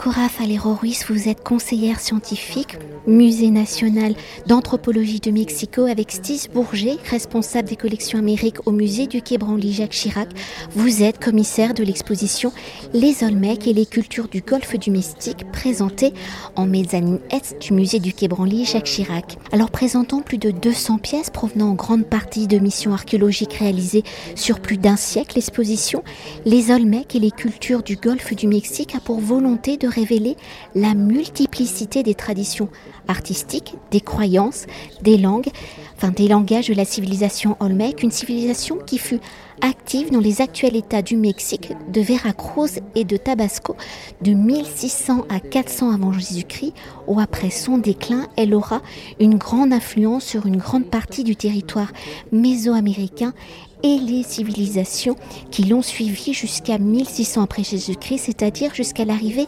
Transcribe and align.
Cora 0.00 0.30
Falero 0.30 0.72
Ruiz, 0.72 1.04
vous 1.10 1.28
êtes 1.28 1.44
conseillère 1.44 2.00
scientifique, 2.00 2.78
Musée 3.06 3.50
national 3.50 4.14
d'anthropologie 4.46 5.20
de 5.20 5.30
Mexico 5.30 5.82
avec 5.84 6.12
Steve 6.12 6.48
Bourget, 6.52 6.96
responsable 7.10 7.68
des 7.68 7.76
collections 7.76 8.18
amériques 8.18 8.66
au 8.66 8.72
musée 8.72 9.06
du 9.06 9.20
Quai 9.22 9.38
Branly 9.38 9.72
Jacques 9.72 9.90
Chirac. 9.90 10.28
Vous 10.72 11.02
êtes 11.02 11.18
commissaire 11.18 11.74
de 11.74 11.82
l'exposition 11.82 12.52
Les 12.92 13.24
Olmecs 13.24 13.66
et 13.66 13.72
les 13.72 13.86
cultures 13.86 14.28
du 14.28 14.42
Golfe 14.42 14.78
du 14.78 14.90
Mystique 14.90 15.50
présentée 15.50 16.12
en 16.56 16.66
mezzanine 16.66 17.20
est 17.30 17.58
du 17.60 17.72
musée 17.72 18.00
du 18.00 18.12
Quai 18.12 18.28
Branly 18.28 18.64
Jacques 18.64 18.84
Chirac. 18.84 19.38
Alors 19.50 19.70
présentant 19.70 20.20
plus 20.20 20.38
de 20.38 20.50
200 20.50 20.98
pièces 20.98 21.30
provenant 21.30 21.70
en 21.70 21.74
grande 21.74 22.04
partie 22.04 22.46
de 22.46 22.58
missions 22.58 22.92
archéologiques 22.92 23.54
réalisées 23.54 24.04
sur 24.34 24.60
plus 24.60 24.76
d'un 24.76 24.96
siècle, 24.96 25.32
l'exposition 25.36 26.04
Les 26.44 26.70
Olmecs 26.70 27.14
et 27.14 27.20
les 27.20 27.30
cultures 27.30 27.82
du 27.82 27.96
Golfe 27.96 28.34
du 28.34 28.46
Mexique 28.46 28.94
a 28.94 29.00
pour 29.00 29.20
volonté 29.20 29.78
de 29.78 29.88
révéler 29.90 30.36
la 30.74 30.94
multiplicité 30.94 32.02
des 32.02 32.14
traditions 32.14 32.68
artistiques, 33.08 33.74
des 33.90 34.00
croyances, 34.00 34.66
des 35.02 35.18
langues, 35.18 35.50
enfin 35.96 36.10
des 36.10 36.28
langages 36.28 36.68
de 36.68 36.74
la 36.74 36.84
civilisation 36.84 37.56
olmec, 37.60 38.02
une 38.02 38.10
civilisation 38.10 38.78
qui 38.78 38.98
fut 38.98 39.20
active 39.60 40.10
dans 40.10 40.20
les 40.20 40.40
actuels 40.40 40.76
États 40.76 41.02
du 41.02 41.16
Mexique, 41.16 41.72
de 41.92 42.00
Veracruz 42.00 42.80
et 42.94 43.04
de 43.04 43.16
Tabasco 43.16 43.76
de 44.22 44.32
1600 44.32 45.26
à 45.28 45.40
400 45.40 45.90
avant 45.92 46.12
Jésus-Christ, 46.12 46.72
où 47.06 47.20
après 47.20 47.50
son 47.50 47.78
déclin, 47.78 48.26
elle 48.36 48.54
aura 48.54 48.80
une 49.18 49.36
grande 49.36 49.72
influence 49.72 50.24
sur 50.24 50.46
une 50.46 50.56
grande 50.56 50.86
partie 50.86 51.24
du 51.24 51.36
territoire 51.36 51.92
mésoaméricain 52.32 53.34
et 53.82 53.98
les 53.98 54.22
civilisations 54.22 55.16
qui 55.50 55.64
l'ont 55.64 55.82
suivi 55.82 56.32
jusqu'à 56.32 56.78
1600 56.78 57.42
après 57.42 57.64
Jésus-Christ, 57.64 58.24
c'est-à-dire 58.26 58.74
jusqu'à 58.74 59.04
l'arrivée 59.04 59.46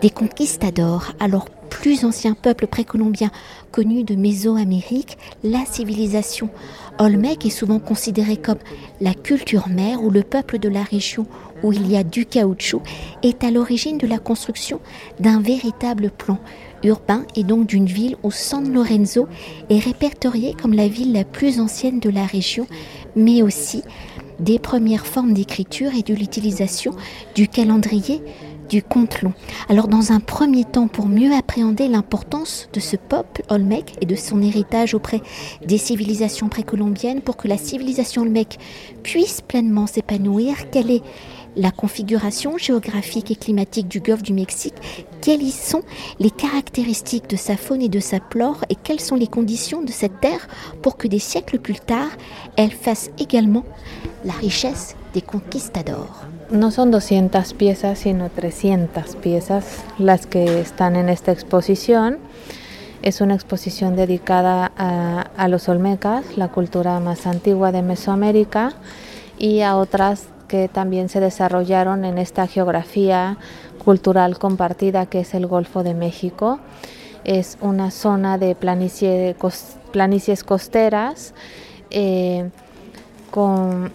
des 0.00 0.10
conquistadors. 0.10 1.12
Alors 1.20 1.48
plus 1.70 2.04
ancien 2.04 2.34
peuple 2.34 2.66
précolombien 2.66 3.30
connu 3.72 4.04
de 4.04 4.14
Mésoamérique, 4.14 5.18
la 5.42 5.64
civilisation 5.66 6.48
Olmec 6.98 7.44
est 7.44 7.50
souvent 7.50 7.80
considérée 7.80 8.36
comme 8.36 8.58
la 9.00 9.14
culture 9.14 9.68
mère 9.68 10.02
ou 10.02 10.10
le 10.10 10.22
peuple 10.22 10.58
de 10.58 10.68
la 10.68 10.82
région 10.82 11.26
où 11.64 11.72
il 11.72 11.90
y 11.90 11.96
a 11.96 12.04
du 12.04 12.26
caoutchouc 12.26 12.82
est 13.22 13.42
à 13.42 13.50
l'origine 13.50 13.98
de 13.98 14.06
la 14.06 14.18
construction 14.18 14.80
d'un 15.18 15.40
véritable 15.40 16.10
plan 16.10 16.38
urbain 16.84 17.24
et 17.34 17.42
donc 17.42 17.66
d'une 17.66 17.86
ville 17.86 18.16
où 18.22 18.30
San 18.30 18.72
Lorenzo 18.72 19.26
est 19.70 19.78
répertoriée 19.78 20.54
comme 20.60 20.74
la 20.74 20.86
ville 20.86 21.12
la 21.12 21.24
plus 21.24 21.58
ancienne 21.58 21.98
de 21.98 22.10
la 22.10 22.26
région, 22.26 22.66
mais 23.16 23.42
aussi 23.42 23.82
des 24.40 24.58
premières 24.58 25.06
formes 25.06 25.32
d'écriture 25.32 25.94
et 25.94 26.02
de 26.02 26.14
l'utilisation 26.14 26.92
du 27.34 27.48
calendrier 27.48 28.20
du 28.68 28.82
compte 28.82 29.22
long. 29.22 29.32
Alors 29.68 29.88
dans 29.88 30.12
un 30.12 30.20
premier 30.20 30.64
temps, 30.64 30.88
pour 30.88 31.06
mieux 31.06 31.32
appréhender 31.34 31.88
l'importance 31.88 32.68
de 32.72 32.80
ce 32.80 32.96
peuple 32.96 33.42
olmec 33.48 33.96
et 34.00 34.06
de 34.06 34.16
son 34.16 34.42
héritage 34.42 34.94
auprès 34.94 35.20
des 35.66 35.78
civilisations 35.78 36.48
précolombiennes, 36.48 37.20
pour 37.20 37.36
que 37.36 37.48
la 37.48 37.58
civilisation 37.58 38.22
olmec 38.22 38.58
puisse 39.02 39.40
pleinement 39.40 39.86
s'épanouir, 39.86 40.70
quelle 40.70 40.90
est 40.90 41.02
la 41.56 41.70
configuration 41.70 42.58
géographique 42.58 43.30
et 43.30 43.36
climatique 43.36 43.88
du 43.88 44.00
golfe 44.00 44.22
du 44.22 44.32
Mexique, 44.32 44.74
quelles 45.20 45.50
sont 45.50 45.82
les 46.18 46.30
caractéristiques 46.30 47.28
de 47.28 47.36
sa 47.36 47.56
faune 47.56 47.82
et 47.82 47.88
de 47.88 48.00
sa 48.00 48.18
flore 48.30 48.64
et 48.68 48.74
quelles 48.74 49.00
sont 49.00 49.16
les 49.16 49.26
conditions 49.26 49.82
de 49.82 49.90
cette 49.90 50.20
terre 50.20 50.48
pour 50.82 50.96
que 50.96 51.08
des 51.08 51.18
siècles 51.18 51.58
plus 51.58 51.80
tard, 51.80 52.10
elle 52.56 52.72
fasse 52.72 53.10
également 53.18 53.64
la 54.24 54.32
richesse 54.32 54.96
des 55.12 55.22
conquistadors? 55.22 56.24
No 56.50 56.70
son 56.70 56.90
200 56.90 57.54
piezas, 57.54 58.00
sino 58.00 58.28
300 58.28 59.16
piezas 59.16 59.64
las 59.98 60.26
que 60.26 60.60
están 60.60 60.94
en 60.94 61.08
esta 61.08 61.32
exposición. 61.32 62.18
Es 63.02 63.20
una 63.20 63.34
exposición 63.34 63.96
dedicada 63.96 64.70
a, 64.76 65.22
a 65.36 65.48
los 65.48 65.68
olmecas, 65.68 66.36
la 66.36 66.48
cultura 66.48 67.00
más 67.00 67.26
antigua 67.26 67.72
de 67.72 67.82
Mesoamérica, 67.82 68.72
y 69.38 69.62
a 69.62 69.76
otras 69.76 70.28
que 70.54 70.68
también 70.68 71.08
se 71.08 71.18
desarrollaron 71.18 72.04
en 72.04 72.16
esta 72.16 72.46
geografía 72.46 73.38
cultural 73.84 74.38
compartida 74.38 75.06
que 75.06 75.18
es 75.18 75.34
el 75.34 75.48
Golfo 75.48 75.82
de 75.82 75.94
México. 75.94 76.60
Es 77.24 77.58
una 77.60 77.90
zona 77.90 78.38
de 78.38 78.54
planicie, 78.54 79.34
planicies 79.90 80.44
costeras 80.44 81.34
eh, 81.90 82.50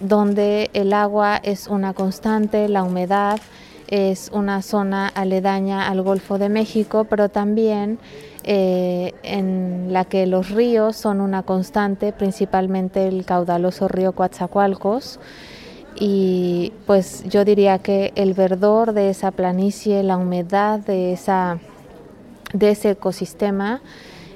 donde 0.02 0.70
el 0.74 0.92
agua 0.92 1.38
es 1.38 1.68
una 1.68 1.94
constante, 1.94 2.68
la 2.68 2.84
humedad 2.84 3.40
es 3.88 4.30
una 4.34 4.62
zona 4.62 5.08
aledaña 5.08 5.88
al 5.88 6.02
Golfo 6.02 6.38
de 6.40 6.50
México, 6.50 7.06
pero 7.10 7.30
también 7.30 8.00
eh, 8.44 9.14
en 9.24 9.94
la 9.94 10.04
que 10.04 10.28
los 10.28 10.50
ríos 10.50 10.98
son 10.98 11.22
una 11.22 11.44
constante, 11.44 12.12
principalmente 12.12 13.08
el 13.08 13.24
caudaloso 13.24 13.88
río 13.88 14.12
Coatzacoalcos 14.12 15.22
y 16.00 16.72
pues 16.88 17.24
yo 17.26 17.44
diría 17.44 17.80
que 17.80 18.14
el 18.16 18.34
verdor 18.34 18.94
de 18.94 19.10
esa 19.10 19.32
planicie, 19.32 20.02
la 20.02 20.16
humedad 20.16 20.80
de, 20.80 21.12
esa, 21.12 21.60
de 22.54 22.72
ese 22.72 22.92
ecosistema 22.92 23.82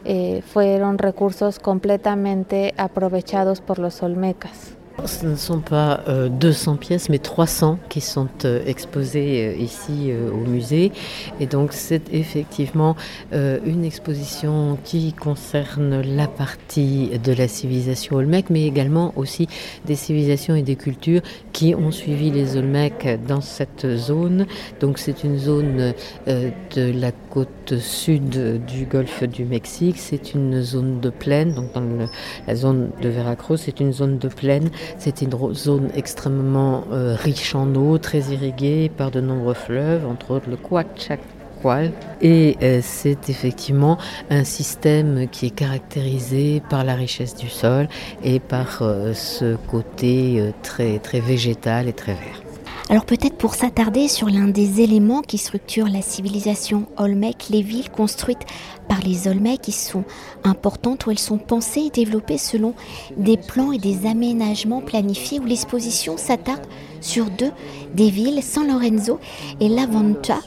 eh, 0.04 0.44
fueron 0.46 0.98
recursos 0.98 1.60
completamente 1.60 2.74
aprovechados 2.78 3.62
por 3.62 3.80
los 3.80 4.04
olmecas. 4.04 4.76
Ce 5.06 5.26
ne 5.26 5.36
sont 5.36 5.60
pas 5.60 6.02
200 6.08 6.74
euh, 6.74 6.78
pièces, 6.78 7.10
mais 7.10 7.18
300 7.18 7.80
qui 7.90 8.00
sont 8.00 8.30
euh, 8.46 8.64
exposées 8.66 9.48
euh, 9.48 9.62
ici 9.62 10.12
au 10.32 10.48
musée. 10.48 10.92
Et 11.40 11.48
donc 11.48 11.74
c'est 11.74 12.14
effectivement 12.14 12.96
une 13.32 13.84
exposition 13.84 14.78
qui 14.84 15.14
concerne 15.14 16.02
la 16.02 16.28
partie 16.28 17.10
de 17.24 17.34
la 17.34 17.48
civilisation 17.48 18.18
olmec, 18.18 18.50
mais 18.50 18.66
également 18.66 19.14
aussi 19.16 19.48
des 19.86 19.96
civilisations 19.96 20.56
et 20.56 20.62
des 20.62 20.76
cultures 20.76 21.22
qui 21.52 21.76
ont 21.76 21.92
suivi 21.92 22.32
les 22.32 22.56
olmecs 22.56 23.20
dans 23.28 23.42
cette 23.42 23.96
zone. 23.96 24.46
Donc 24.80 25.00
c'est 25.00 25.24
une 25.24 25.38
zone 25.38 25.94
de 26.28 26.92
la 26.92 27.12
côte 27.12 27.80
sud 27.80 28.64
du 28.66 28.86
golfe 28.86 29.24
du 29.24 29.46
Mexique. 29.46 29.96
C'est 29.98 30.34
une 30.34 30.62
zone 30.62 31.00
de 31.00 31.10
plaine, 31.10 31.56
donc 31.56 31.74
dans 31.74 32.08
la 32.48 32.56
zone 32.56 32.92
de 33.02 33.10
Veracruz, 33.10 33.58
c'est 33.58 33.80
une 33.80 33.92
zone 33.92 34.18
de 34.20 34.28
plaine 34.28 34.70
c'est 34.98 35.22
une 35.22 35.32
zone 35.54 35.90
extrêmement 35.96 36.86
euh, 36.92 37.16
riche 37.16 37.56
en 37.56 37.74
eau, 37.76 37.98
très 37.98 38.20
irriguée 38.20 38.90
par 38.96 39.12
de 39.12 39.22
nombreux 39.22 39.54
fleuves, 39.54 40.06
entre 40.06 40.32
autres 40.32 40.50
le 40.50 40.58
Coatzacoalcos. 40.58 41.94
Et 42.22 42.58
euh, 42.62 42.82
c'est 42.84 43.30
effectivement 43.30 43.98
un 44.30 44.44
système 44.44 45.30
qui 45.30 45.46
est 45.46 45.56
caractérisé 45.56 46.62
par 46.70 46.84
la 46.84 46.96
richesse 46.96 47.36
du 47.36 47.48
sol 47.48 47.88
et 48.22 48.42
par 48.42 48.82
euh, 48.82 49.14
ce 49.14 49.56
côté 49.56 50.52
très, 50.62 51.00
très 51.00 51.22
végétal 51.22 51.88
et 51.88 51.94
très 51.94 52.14
vert. 52.14 52.53
Alors 52.90 53.06
peut-être 53.06 53.38
pour 53.38 53.56
s'attarder 53.56 54.08
sur 54.08 54.30
l'un 54.30 54.48
des 54.48 54.82
éléments 54.82 55.22
qui 55.22 55.38
structurent 55.38 55.88
la 55.88 56.02
civilisation 56.02 56.86
Olmec, 56.98 57.48
les 57.50 57.62
villes 57.62 57.90
construites 57.90 58.46
par 58.90 59.00
les 59.00 59.28
Olmecs 59.28 59.62
qui 59.62 59.72
sont 59.72 60.04
importantes, 60.44 61.06
où 61.06 61.12
elles 61.12 61.18
sont 61.18 61.38
pensées 61.38 61.86
et 61.88 61.90
développées 61.90 62.38
selon 62.38 62.74
des 63.16 63.38
plans 63.38 63.72
et 63.72 63.78
des 63.78 64.06
aménagements 64.06 64.82
planifiés, 64.82 65.40
où 65.40 65.46
l'exposition 65.46 66.18
s'attarde 66.18 66.68
sur 67.00 67.26
deux 67.26 67.52
des 67.96 68.10
villes, 68.10 68.44
San 68.44 68.68
Lorenzo 68.68 69.20
et 69.60 69.70
La 69.70 69.86
Venta. 69.86 70.40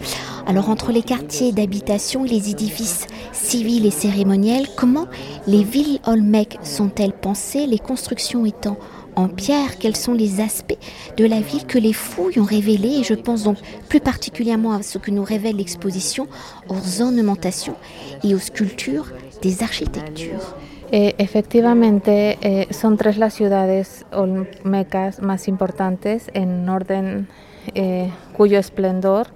Alors 0.47 0.69
entre 0.69 0.93
les 0.93 1.03
quartiers 1.03 1.53
d'habitation 1.53 2.25
et 2.25 2.29
les 2.29 2.51
édifices 2.51 3.07
civils 3.33 3.87
et 3.87 3.91
cérémoniels, 3.91 4.69
comment 4.77 5.07
les 5.47 5.65
villes 5.65 6.01
Olmec 6.07 6.59
sont-elles 6.63 7.13
pensées, 7.13 7.67
les 7.67 7.79
constructions 7.79 8.45
étant 8.45 8.77
en 9.17 9.29
pierre, 9.29 9.79
quels 9.79 9.97
sont 9.97 10.13
les 10.13 10.41
aspects 10.41 10.79
de 11.17 11.25
la 11.25 11.41
ville 11.41 11.67
que 11.67 11.79
les 11.79 11.93
fouilles 11.93 12.39
ont 12.39 12.45
révélés, 12.45 12.99
et 13.01 13.03
je 13.03 13.15
pense 13.15 13.45
donc 13.45 13.59
plus 13.89 14.01
particulièrement 14.01 14.73
à 14.73 14.83
ce 14.83 14.99
que 14.99 15.11
nous 15.11 15.25
révèle 15.25 15.57
l'exposition, 15.57 16.29
aux 16.69 17.03
ornementations 17.03 17.77
et 18.23 18.35
aux 18.35 18.39
sculptures 18.39 19.13
des 19.43 19.63
architectures. 19.63 20.55
Eh, 20.93 21.15
efectivamente, 21.19 22.39
eh, 22.43 22.69
son 22.71 22.97
tres 22.97 23.19
las 23.19 23.35
ciudades 23.35 24.07
olmecas 24.13 25.21
más 25.21 25.49
importantes 25.49 26.31
en 26.33 26.69
orden 26.69 27.27
eh, 27.75 28.09
cuyo 28.37 28.59
esplendor 28.59 29.27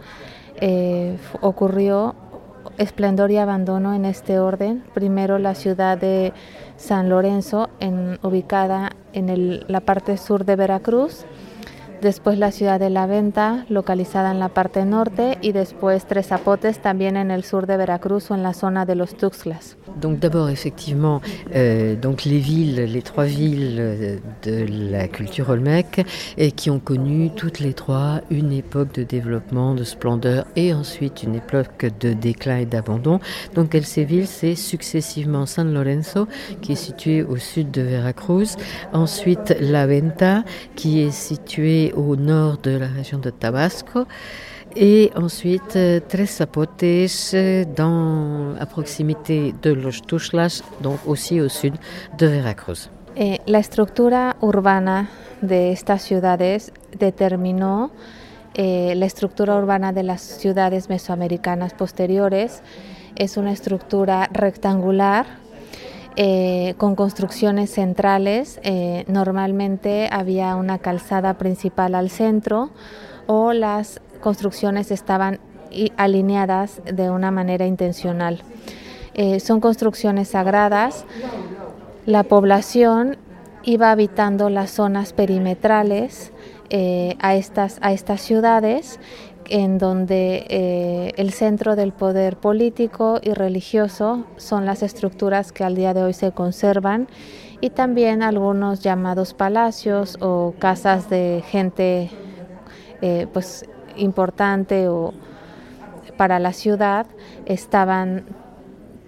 eh, 0.60 1.16
ocurrió 1.40 2.14
esplendor 2.78 3.30
y 3.30 3.38
abandono 3.38 3.94
en 3.94 4.04
este 4.04 4.38
orden. 4.38 4.84
Primero 4.94 5.38
la 5.38 5.54
ciudad 5.54 5.98
de 5.98 6.32
San 6.80 7.10
Lorenzo, 7.10 7.68
en, 7.78 8.18
ubicada 8.22 8.90
en 9.12 9.28
el, 9.28 9.66
la 9.68 9.80
parte 9.80 10.16
sur 10.16 10.46
de 10.46 10.56
Veracruz, 10.56 11.26
después 12.00 12.38
la 12.38 12.52
ciudad 12.52 12.80
de 12.80 12.88
La 12.88 13.06
Venta, 13.06 13.66
localizada 13.68 14.30
en 14.30 14.40
la 14.40 14.48
parte 14.48 14.86
norte, 14.86 15.36
y 15.42 15.52
después 15.52 16.06
Tres 16.06 16.28
Zapotes, 16.28 16.80
también 16.80 17.18
en 17.18 17.30
el 17.30 17.44
sur 17.44 17.66
de 17.66 17.76
Veracruz 17.76 18.30
o 18.30 18.34
en 18.34 18.42
la 18.42 18.54
zona 18.54 18.86
de 18.86 18.94
los 18.94 19.14
Tuxtlas. 19.14 19.76
Donc 20.00 20.18
d'abord 20.18 20.48
effectivement, 20.48 21.20
euh, 21.54 21.94
donc 21.96 22.24
les 22.24 22.38
villes, 22.38 22.76
les 22.76 23.02
trois 23.02 23.24
villes 23.24 23.76
euh, 23.78 24.16
de 24.44 24.66
la 24.90 25.08
culture 25.08 25.50
olmec, 25.50 26.04
et 26.38 26.52
qui 26.52 26.70
ont 26.70 26.78
connu 26.78 27.30
toutes 27.34 27.60
les 27.60 27.74
trois 27.74 28.20
une 28.30 28.52
époque 28.52 28.94
de 28.94 29.02
développement, 29.02 29.74
de 29.74 29.84
splendeur, 29.84 30.46
et 30.56 30.72
ensuite 30.72 31.22
une 31.22 31.34
époque 31.34 31.86
de 32.00 32.12
déclin 32.12 32.58
et 32.58 32.66
d'abandon. 32.66 33.20
Donc 33.54 33.76
ces 33.82 34.04
villes, 34.04 34.26
c'est 34.26 34.54
successivement 34.54 35.46
San 35.46 35.72
Lorenzo, 35.72 36.28
qui 36.60 36.72
est 36.72 36.76
situé 36.76 37.22
au 37.22 37.36
sud 37.36 37.70
de 37.70 37.82
Veracruz, 37.82 38.56
ensuite 38.92 39.54
La 39.60 39.86
Venta, 39.86 40.44
qui 40.76 41.00
est 41.00 41.10
située 41.10 41.92
au 41.94 42.16
nord 42.16 42.58
de 42.62 42.70
la 42.70 42.88
région 42.88 43.18
de 43.18 43.30
Tabasco. 43.30 44.06
Et 44.76 45.10
ensuite, 45.16 45.76
euh, 45.76 46.00
Tres 46.08 46.26
Zapotes, 46.26 46.82
euh, 47.34 47.64
dans, 47.76 48.54
à 48.58 48.66
de 48.66 49.70
Los 49.72 50.00
Tuxtlas, 50.06 50.62
donc 50.80 50.98
aussi 51.06 51.40
au 51.40 51.48
sud 51.48 51.74
de 52.18 52.26
Veracruz. 52.26 52.90
La 53.46 53.58
estructura 53.58 54.36
urbana 54.40 55.08
de 55.42 55.72
estas 55.72 56.02
ciudades 56.02 56.72
determinó 56.98 57.90
eh, 58.54 58.94
la 58.96 59.06
estructura 59.06 59.56
urbana 59.56 59.92
de 59.92 60.02
las 60.02 60.20
ciudades 60.20 60.88
mesoamericanas 60.88 61.74
posteriores. 61.74 62.62
Es 63.16 63.36
una 63.36 63.52
estructura 63.52 64.28
rectangular 64.32 65.26
eh, 66.16 66.74
con 66.76 66.96
construcciones 66.96 67.70
centrales. 67.70 68.60
Eh, 68.62 69.04
normalmente 69.06 70.08
había 70.10 70.56
una 70.56 70.78
calzada 70.78 71.34
principal 71.34 71.94
al 71.94 72.10
centro 72.10 72.70
o 73.26 73.52
las 73.52 74.00
construcciones 74.20 74.90
estaban 74.90 75.40
alineadas 75.96 76.80
de 76.84 77.10
una 77.10 77.30
manera 77.30 77.66
intencional. 77.66 78.42
Eh, 79.14 79.40
son 79.40 79.60
construcciones 79.60 80.28
sagradas. 80.28 81.04
La 82.06 82.22
población 82.24 83.16
iba 83.62 83.90
habitando 83.90 84.48
las 84.48 84.70
zonas 84.70 85.12
perimetrales 85.12 86.32
a, 87.18 87.34
estas, 87.34 87.78
a 87.82 87.92
estas 87.92 88.20
ciudades 88.20 89.00
en 89.50 89.78
donde 89.78 90.46
eh, 90.48 91.12
el 91.16 91.32
centro 91.32 91.76
del 91.76 91.92
poder 91.92 92.36
político 92.36 93.18
y 93.22 93.34
religioso 93.34 94.24
son 94.36 94.64
las 94.64 94.82
estructuras 94.82 95.52
que 95.52 95.64
al 95.64 95.74
día 95.74 95.92
de 95.92 96.02
hoy 96.02 96.14
se 96.14 96.32
conservan 96.32 97.08
y 97.60 97.70
también 97.70 98.22
algunos 98.22 98.80
llamados 98.80 99.34
palacios 99.34 100.16
o 100.20 100.54
casas 100.58 101.10
de 101.10 101.42
gente 101.46 102.10
eh, 103.02 103.26
pues 103.32 103.68
importante 104.00 104.88
o 104.88 105.12
para 106.16 106.38
la 106.38 106.52
ciudad 106.52 107.06
estaban 107.46 108.24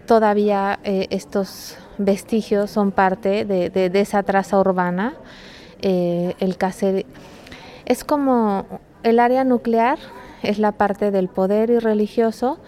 todavía 0.06 0.78
eh, 0.84 1.08
estos 1.10 1.76
vestigios 1.98 2.70
son 2.70 2.90
parte 2.90 3.44
de, 3.44 3.90
esa 3.94 4.22
traza 4.22 4.58
urbana. 4.58 5.14
El 5.80 6.56
es 7.84 8.04
como 8.04 8.66
el 9.02 9.18
área 9.18 9.44
nuclear 9.44 9.98
es 10.42 10.58
la 10.58 10.72
parte 10.72 11.10
del 11.10 11.28
poder 11.28 11.70
y 11.70 11.78
religioso 11.78 12.58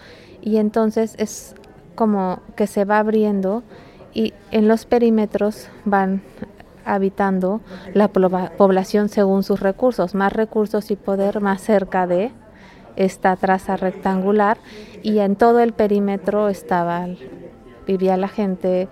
y 0.41 0.57
entonces 0.57 1.15
es 1.17 1.55
como 1.95 2.39
que 2.55 2.67
se 2.67 2.85
va 2.85 2.99
abriendo 2.99 3.63
y 4.13 4.33
en 4.51 4.67
los 4.67 4.85
perímetros 4.85 5.67
van 5.85 6.21
habitando 6.85 7.61
la 7.93 8.07
población 8.09 9.09
según 9.09 9.43
sus 9.43 9.59
recursos, 9.59 10.15
más 10.15 10.31
recursos 10.31 10.91
y 10.91 10.95
poder 10.95 11.41
más 11.41 11.61
cerca 11.61 12.07
de 12.07 12.31
esta 12.95 13.35
traza 13.35 13.75
rectangular 13.75 14.57
y 15.03 15.19
en 15.19 15.35
todo 15.35 15.59
el 15.59 15.73
perímetro 15.73 16.49
estaba 16.49 17.07
vivía 17.85 18.17
la 18.17 18.29
gente 18.29 18.87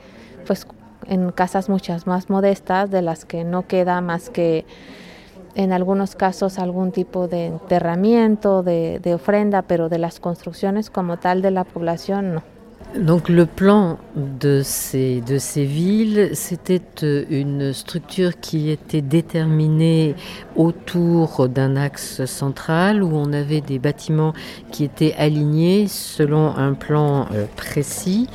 pues 0.45 0.68
en 1.07 1.31
casas 1.31 1.69
muchas 1.69 2.06
más 2.06 2.30
modestas 2.30 2.92
de 2.92 3.01
las 3.01 3.25
que 3.25 3.44
no 3.44 3.68
queda 3.68 4.01
más 4.01 4.30
que 4.30 4.66
en 5.56 5.72
algunos 5.72 6.16
casos 6.16 6.57
algún 6.57 6.92
tipo 6.92 7.28
de 7.28 7.46
enterramiento, 7.46 8.63
de, 8.63 9.00
de, 9.00 9.13
ofrenda, 9.13 9.62
pero 9.62 9.88
de 9.88 10.00
las 10.00 10.19
construcciones 10.19 10.89
como 10.89 11.18
tal 11.18 11.42
de 11.42 11.51
la 11.51 11.63
población 11.63 12.36
no. 12.36 12.52
Donc 12.98 13.28
le 13.28 13.48
plan 13.48 13.98
de 14.16 14.62
ces, 14.63 15.22
de 15.22 15.40
ces 15.40 15.66
villes, 15.66 16.30
c'était 16.34 16.81
euh, 17.01 17.25
une 17.31 17.74
structure 17.74 18.40
qui 18.40 18.69
était 18.69 19.01
déterminée 19.01 20.16
autour 20.56 21.50
d'un 21.50 21.75
axe 21.75 22.24
central 22.25 23.01
où 23.01 23.16
on 23.16 23.34
avait 23.34 23.62
des 23.62 23.80
bâtiments 23.80 24.34
qui 24.72 24.84
étaient 24.84 25.16
alignés 25.18 25.88
selon 25.88 26.56
un 26.56 26.74
plan 26.74 27.25
euh, 27.34 27.45
précis 27.56 28.30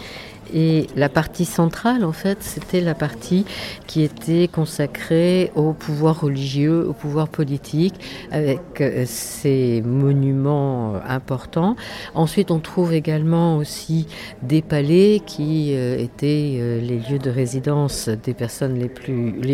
et 0.53 0.87
la 0.97 1.09
partie 1.09 1.45
centrale, 1.45 2.05
en 2.05 2.13
fait, 2.13 2.39
c'était 2.41 2.81
la 2.81 2.95
partie 2.95 3.45
qui 3.87 4.03
était 4.03 4.49
consacrée 4.49 5.51
au 5.55 5.73
pouvoir 5.73 6.21
religieux, 6.21 6.87
au 6.89 6.93
pouvoir 6.93 7.29
politique, 7.29 7.95
avec 8.31 8.61
euh, 8.81 9.05
ces 9.07 9.83
monuments 9.83 10.95
euh, 10.95 10.99
importants. 11.07 11.77
Ensuite, 12.15 12.51
on 12.51 12.61
trouve 12.61 12.93
également 12.93 13.57
aussi 13.57 14.07
des 14.43 14.63
palais 14.63 15.21
qui 15.25 15.75
euh, 15.75 15.99
étaient 15.99 16.79
les 16.83 17.01
lieux 17.11 17.19
de 17.19 17.31
résidence 17.31 18.09
des 18.09 18.35
personnes 18.35 18.79
les 18.79 18.89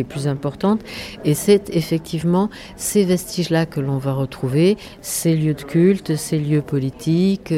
plus, 0.05 0.26
importantes. 0.26 0.81
Et 1.25 1.35
c'est 1.35 1.75
effectivement 1.75 2.49
ces 2.76 3.05
vestiges-là 3.05 3.67
que 3.67 3.81
l'on 3.81 3.99
va 3.99 4.12
retrouver, 4.12 4.76
ces 5.00 5.37
lieux 5.37 5.55
de 5.55 5.62
culte, 5.62 6.17
ces 6.17 6.38
lieux 6.38 6.62
politiques, 6.62 7.52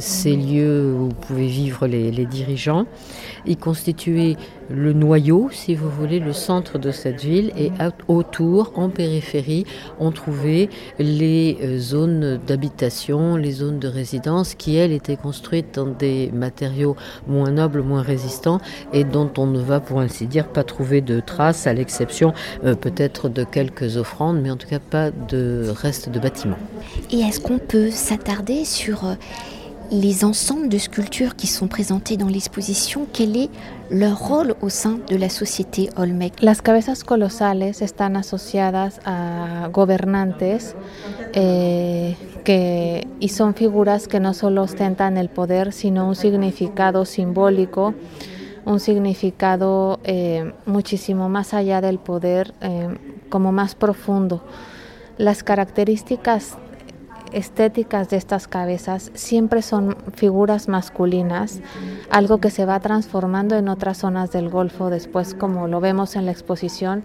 ces 0.00 0.36
lieux 0.36 0.94
où 0.94 1.08
pouvez 1.08 1.46
vivre 1.46 1.86
les, 1.86 2.10
les 2.10 2.26
dirigeants. 2.38 2.86
Il 3.46 3.56
constituait 3.56 4.36
le 4.70 4.92
noyau, 4.92 5.48
si 5.50 5.74
vous 5.74 5.88
voulez, 5.88 6.20
le 6.20 6.32
centre 6.32 6.78
de 6.78 6.90
cette 6.90 7.22
ville 7.22 7.52
et 7.56 7.70
autour, 8.06 8.72
en 8.76 8.90
périphérie, 8.90 9.64
on 9.98 10.10
trouvait 10.10 10.68
les 10.98 11.56
euh, 11.62 11.78
zones 11.78 12.38
d'habitation, 12.46 13.36
les 13.36 13.52
zones 13.52 13.78
de 13.78 13.88
résidence 13.88 14.54
qui, 14.54 14.76
elles, 14.76 14.92
étaient 14.92 15.16
construites 15.16 15.74
dans 15.74 15.86
des 15.86 16.30
matériaux 16.32 16.96
moins 17.26 17.50
nobles, 17.50 17.82
moins 17.82 18.02
résistants 18.02 18.60
et 18.92 19.04
dont 19.04 19.30
on 19.38 19.46
ne 19.46 19.60
va, 19.60 19.80
pour 19.80 20.00
ainsi 20.00 20.26
dire, 20.26 20.48
pas 20.48 20.64
trouver 20.64 21.00
de 21.00 21.20
traces, 21.20 21.66
à 21.66 21.72
l'exception 21.72 22.34
euh, 22.64 22.74
peut-être 22.74 23.28
de 23.28 23.44
quelques 23.44 23.96
offrandes, 23.96 24.40
mais 24.42 24.50
en 24.50 24.56
tout 24.56 24.68
cas 24.68 24.80
pas 24.80 25.10
de 25.10 25.72
reste 25.74 26.10
de 26.10 26.18
bâtiments. 26.18 26.58
Et 27.10 27.20
est-ce 27.20 27.40
qu'on 27.40 27.58
peut 27.58 27.90
s'attarder 27.90 28.64
sur 28.64 29.06
euh, 29.06 29.14
les 29.90 30.24
ensembles 30.24 30.68
de 30.68 30.78
sculptures 30.78 31.34
qui 31.36 31.46
sont 31.46 31.68
présentés 31.68 32.16
dans 32.16 32.28
l'exposition, 32.28 33.06
quel 33.12 33.36
est 33.36 33.50
leur 33.90 34.18
rôle 34.18 34.54
au 34.60 34.68
sein 34.68 34.98
de 35.08 35.16
la 35.16 35.28
société 35.28 35.88
Olmec 35.96 36.42
Las 36.42 36.60
cabezas 36.60 37.04
colosales 37.04 37.80
están 37.82 38.16
asociadas 38.16 39.00
a 39.04 39.68
gobernantes 39.72 40.74
eh, 41.34 42.14
y 43.20 43.28
son 43.28 43.54
figuras 43.54 44.08
que 44.08 44.20
no 44.20 44.32
solo 44.32 44.62
ostentan 44.62 45.16
el 45.18 45.28
poder, 45.28 45.72
sino 45.72 46.08
un 46.08 46.14
significado 46.14 47.04
simbólico, 47.04 47.94
un 48.64 48.80
significado 48.80 50.00
eh, 50.04 50.52
muchísimo 50.64 51.28
más 51.28 51.52
allá 51.52 51.80
del 51.80 51.98
poder, 51.98 52.54
eh, 52.60 52.88
como 53.28 53.52
más 53.52 53.74
profundo. 53.74 54.42
Las 55.18 55.42
características 55.42 56.56
estéticas 57.32 58.08
de 58.08 58.16
estas 58.16 58.48
cabezas 58.48 59.10
siempre 59.14 59.62
son 59.62 59.96
figuras 60.14 60.68
masculinas, 60.68 61.60
algo 62.10 62.38
que 62.38 62.50
se 62.50 62.64
va 62.64 62.80
transformando 62.80 63.56
en 63.56 63.68
otras 63.68 63.98
zonas 63.98 64.30
del 64.32 64.48
Golfo 64.48 64.90
después, 64.90 65.34
como 65.34 65.68
lo 65.68 65.80
vemos 65.80 66.16
en 66.16 66.26
la 66.26 66.32
exposición 66.32 67.04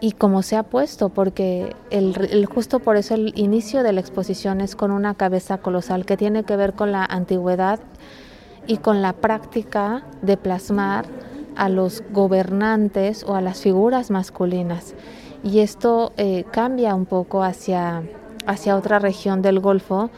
y 0.00 0.12
como 0.12 0.42
se 0.42 0.56
ha 0.56 0.62
puesto, 0.62 1.08
porque 1.08 1.74
el, 1.90 2.46
justo 2.46 2.80
por 2.80 2.96
eso 2.96 3.14
el 3.14 3.32
inicio 3.36 3.82
de 3.82 3.92
la 3.92 4.00
exposición 4.00 4.60
es 4.60 4.76
con 4.76 4.90
una 4.90 5.14
cabeza 5.14 5.58
colosal 5.58 6.04
que 6.04 6.16
tiene 6.16 6.44
que 6.44 6.56
ver 6.56 6.74
con 6.74 6.92
la 6.92 7.04
antigüedad 7.04 7.80
y 8.66 8.78
con 8.78 9.00
la 9.00 9.14
práctica 9.14 10.04
de 10.22 10.36
plasmar 10.36 11.06
a 11.56 11.68
los 11.68 12.02
gobernantes 12.12 13.24
o 13.24 13.34
a 13.34 13.40
las 13.40 13.60
figuras 13.60 14.10
masculinas. 14.10 14.94
Y 15.42 15.60
esto 15.60 16.12
eh, 16.16 16.44
cambia 16.50 16.94
un 16.94 17.06
poco 17.06 17.42
hacia 17.42 18.02
hacia 18.46 18.76
otra 18.76 18.98
región 18.98 19.42
del 19.42 19.60
Golfo, 19.60 20.10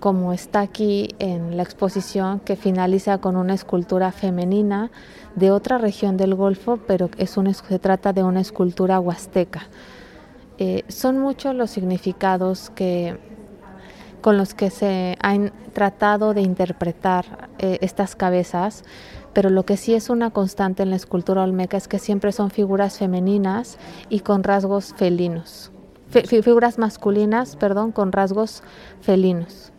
como 0.00 0.32
está 0.32 0.60
aquí 0.60 1.10
en 1.20 1.56
la 1.56 1.62
exposición 1.62 2.40
que 2.40 2.56
finaliza 2.56 3.18
con 3.18 3.36
una 3.36 3.54
escultura 3.54 4.10
femenina 4.10 4.90
de 5.36 5.52
otra 5.52 5.78
región 5.78 6.16
del 6.16 6.34
Golfo, 6.34 6.78
pero 6.88 7.08
es 7.18 7.30
se 7.30 7.78
trata 7.78 8.12
de 8.12 8.24
una 8.24 8.40
escultura 8.40 8.98
huasteca. 8.98 9.68
Eh, 10.58 10.84
son 10.88 11.18
muchos 11.18 11.54
los 11.54 11.70
significados 11.70 12.70
que, 12.70 13.18
con 14.20 14.36
los 14.36 14.54
que 14.54 14.70
se 14.70 15.16
han 15.20 15.52
tratado 15.72 16.34
de 16.34 16.42
interpretar 16.42 17.50
eh, 17.58 17.78
estas 17.80 18.16
cabezas, 18.16 18.84
pero 19.32 19.50
lo 19.50 19.64
que 19.64 19.76
sí 19.76 19.94
es 19.94 20.10
una 20.10 20.30
constante 20.30 20.82
en 20.82 20.90
la 20.90 20.96
escultura 20.96 21.42
olmeca 21.42 21.76
es 21.76 21.88
que 21.88 21.98
siempre 21.98 22.32
son 22.32 22.50
figuras 22.50 22.98
femeninas 22.98 23.78
y 24.08 24.20
con 24.20 24.42
rasgos 24.42 24.94
felinos. 24.94 25.72
Figuras 26.12 26.78
masculinas, 26.78 27.56
perdón, 27.56 27.92
con 27.92 28.12
rasgos 28.12 28.62
felinos. 29.00 29.71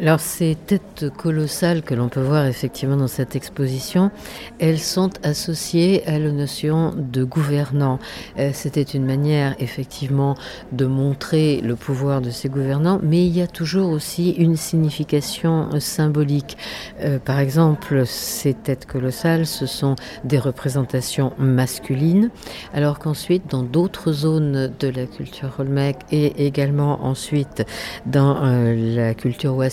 Alors 0.00 0.20
ces 0.20 0.54
têtes 0.54 1.06
colossales 1.16 1.82
que 1.82 1.94
l'on 1.94 2.08
peut 2.08 2.20
voir 2.20 2.46
effectivement 2.46 2.96
dans 2.96 3.08
cette 3.08 3.34
exposition, 3.34 4.10
elles 4.58 4.78
sont 4.78 5.10
associées 5.24 6.06
à 6.06 6.18
la 6.18 6.30
notion 6.30 6.94
de 6.96 7.24
gouvernant. 7.24 7.98
Euh, 8.38 8.50
c'était 8.52 8.82
une 8.82 9.04
manière 9.04 9.56
effectivement 9.58 10.36
de 10.70 10.86
montrer 10.86 11.60
le 11.62 11.74
pouvoir 11.74 12.20
de 12.20 12.30
ces 12.30 12.48
gouvernants, 12.48 13.00
mais 13.02 13.26
il 13.26 13.36
y 13.36 13.42
a 13.42 13.46
toujours 13.46 13.90
aussi 13.90 14.30
une 14.30 14.56
signification 14.56 15.68
symbolique. 15.80 16.56
Euh, 17.00 17.18
par 17.18 17.40
exemple, 17.40 18.06
ces 18.06 18.54
têtes 18.54 18.86
colossales, 18.86 19.46
ce 19.46 19.66
sont 19.66 19.96
des 20.24 20.38
représentations 20.38 21.32
masculines, 21.38 22.30
alors 22.72 22.98
qu'ensuite, 22.98 23.50
dans 23.50 23.62
d'autres 23.62 24.12
zones 24.12 24.72
de 24.78 24.88
la 24.88 25.06
culture 25.06 25.54
olmec 25.58 25.96
et 26.10 26.46
également 26.46 27.04
ensuite 27.04 27.64
dans 28.06 28.44
euh, 28.44 28.96
la 28.96 29.14
culture 29.14 29.54
ouest 29.54 29.71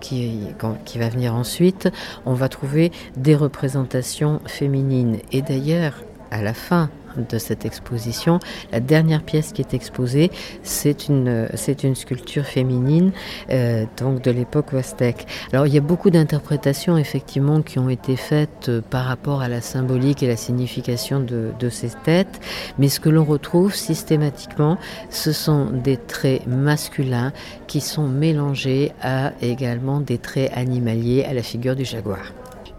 qui, 0.00 0.98
va 0.98 1.08
venir 1.08 1.34
ensuite, 1.34 1.88
on 2.26 2.34
va 2.34 2.48
trouver 2.48 2.92
des 3.16 3.34
représentations 3.34 4.40
féminines. 4.46 5.18
Et 5.32 5.42
d'ailleurs, 5.42 6.04
à 6.30 6.42
la 6.42 6.54
fin 6.54 6.90
de 7.16 7.38
cette 7.38 7.64
exposition. 7.64 8.38
La 8.72 8.80
dernière 8.80 9.22
pièce 9.22 9.52
qui 9.52 9.62
est 9.62 9.74
exposée, 9.74 10.30
c'est 10.62 11.08
une, 11.08 11.48
c'est 11.54 11.84
une 11.84 11.94
sculpture 11.94 12.44
féminine 12.44 13.12
euh, 13.50 13.84
donc 13.96 14.22
de 14.22 14.30
l'époque 14.30 14.72
Huastec. 14.72 15.26
Alors 15.52 15.66
il 15.66 15.74
y 15.74 15.78
a 15.78 15.82
beaucoup 15.82 16.10
d'interprétations 16.10 16.96
effectivement 16.96 17.62
qui 17.62 17.78
ont 17.78 17.88
été 17.88 18.16
faites 18.16 18.68
euh, 18.68 18.80
par 18.80 19.04
rapport 19.04 19.42
à 19.42 19.48
la 19.48 19.60
symbolique 19.60 20.22
et 20.22 20.28
la 20.28 20.36
signification 20.36 21.20
de, 21.20 21.50
de 21.58 21.68
ces 21.68 21.90
têtes, 22.04 22.40
mais 22.78 22.88
ce 22.88 23.00
que 23.00 23.08
l'on 23.08 23.24
retrouve 23.24 23.74
systématiquement, 23.74 24.78
ce 25.10 25.32
sont 25.32 25.66
des 25.66 25.96
traits 25.96 26.46
masculins 26.46 27.32
qui 27.66 27.80
sont 27.80 28.08
mélangés 28.08 28.92
à 29.02 29.32
également 29.42 30.00
des 30.00 30.18
traits 30.18 30.50
animaliers 30.54 31.24
à 31.24 31.32
la 31.32 31.42
figure 31.42 31.76
du 31.76 31.84
jaguar. 31.84 32.32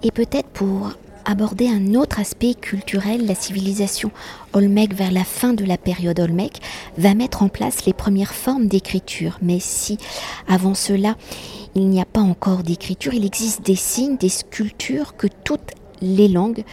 Et 0.04 0.12
peut-être 0.12 0.50
pour 0.50 0.94
aborder 1.26 1.68
un 1.68 1.96
autre 1.96 2.20
aspect 2.20 2.54
culturel, 2.54 3.26
la 3.26 3.36
civilisation 3.36 4.12
Olmec 4.54 4.94
vers 4.94 5.12
la 5.12 5.24
fin 5.24 5.54
de 5.54 5.66
la 5.66 5.78
période 5.78 6.20
Olmec 6.20 6.60
va 6.98 7.14
mettre 7.14 7.44
en 7.44 7.50
place 7.50 7.86
les 7.86 7.94
premières 7.94 8.34
formes 8.34 8.68
d'écriture. 8.68 9.38
Mais 9.42 9.60
si 9.60 9.98
avant 10.48 10.74
cela, 10.74 11.16
il 11.76 11.88
n'y 11.88 12.02
a 12.02 12.06
pas 12.06 12.22
encore 12.22 12.64
d'écriture, 12.64 13.14
il 13.14 13.26
existe 13.26 13.66
des 13.66 13.76
signes, 13.76 14.18
des 14.18 14.30
sculptures 14.30 15.16
que 15.16 15.28
toutes 15.44 15.72
les 16.02 16.28
langues 16.28 16.64